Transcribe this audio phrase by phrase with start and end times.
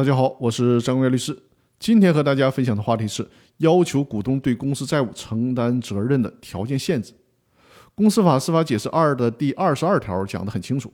[0.00, 1.38] 大家好，我是张国律师。
[1.78, 7.12] 今天和大家分享的话题是要求股东对公司债务承担责任的条件限制。
[7.94, 10.90] 公司法司法解释二的第二十二条讲得很清楚：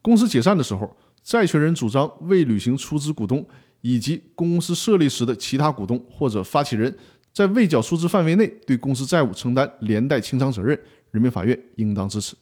[0.00, 0.90] 公司解散的时候，
[1.22, 3.46] 债权人主张未履行出资股东
[3.82, 6.96] 以及公司设立时的其他股东或者发起人，
[7.34, 10.74] 在未缴出资范围内对公司债务承担连带清偿责任，
[11.10, 12.34] 人民法院应当支持。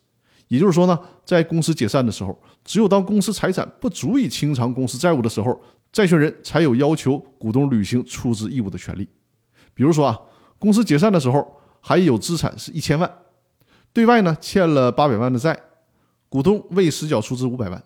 [0.47, 5.61] 也就是说呢，在公司解散的时候，只有当公司财产不足以清偿公司债务的时候，
[5.95, 9.09] 债权人才有要求股东履行出资义务的权利。
[9.75, 10.19] 比如说啊，
[10.59, 13.09] 公司解散的时候还有资产是一千万，
[13.93, 15.57] 对外呢欠了八百万的债，
[16.29, 17.81] 股东未实缴出资五百万。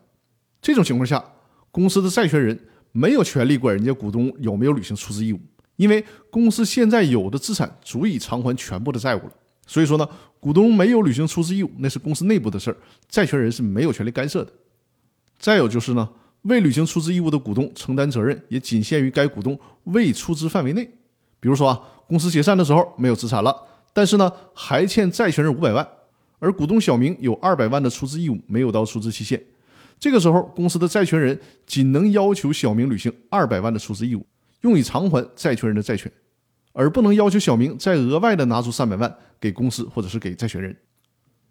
[0.62, 1.22] 这种情况下，
[1.70, 2.58] 公司的债权人
[2.92, 5.40] 没有权利管人家股东有没有履行出资义务，
[5.76, 9.32] 因为公司现在有的资产足以偿还全部的债务了。
[9.66, 10.08] 所以说呢，
[10.40, 14.50] 股东没有履行出资义务，那是公司内部的事儿，债权人是没有权利干涉的。
[15.38, 16.08] 再有就是呢。
[16.42, 20.84] 未履行出资义务的股东承担责任也仅限于该股东未出资范围内。
[21.40, 23.54] 比如说啊，公司解散的时候没有资产了，
[23.92, 25.86] 但是呢还欠债权人五百万，
[26.38, 29.42] 而股东小明有二百万的出资义务没有到出资期限，
[29.98, 34.26] 这个时候公司的债权人仅能要求小明履行二百万的出资义务，
[34.62, 36.10] 用以偿还债权人的债权，
[36.72, 40.76] 而不能要求小明再额外的拿出三百万给公司或者是给债权人。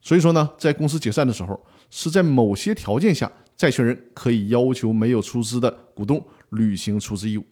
[0.08, 3.30] 所以说呢，在公司解散的时候，是在某些条件下。
[3.58, 7.46] 债权人可以要求没有出资的股东履行出资义务。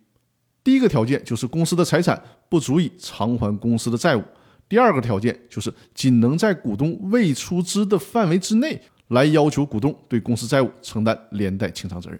[0.64, 4.22] 第一个条件就是公司的财产不足以偿还公司的债务；
[4.70, 12.18] 第二个条件就是仅能在股东未出资的范围之内来要求股东对公司债务承担连带清偿责任。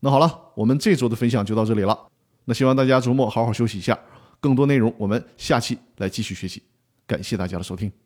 [0.00, 1.98] 那好了，我们这周的分享就到这里了。
[2.44, 3.98] 那希望大家周末好好休息一下。
[4.40, 6.62] 更多内容我们下期来继续学习。
[7.06, 8.03] 感谢大家的收听。